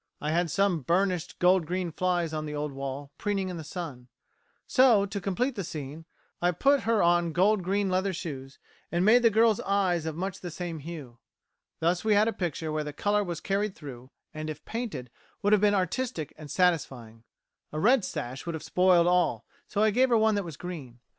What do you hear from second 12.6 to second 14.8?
where the colour was carried through, and, if